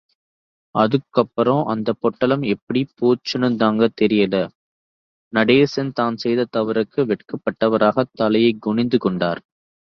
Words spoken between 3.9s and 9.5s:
தெரியலே... நடேசன் தான் செய்த தவறுக்கு வெட்கப்பட்டவராக தலையைக் குனிந்து கொண்டார்.